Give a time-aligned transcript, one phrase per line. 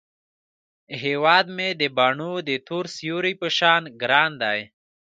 [1.03, 4.59] هیواد مې د بڼو د تور سیوري په شان ګران دی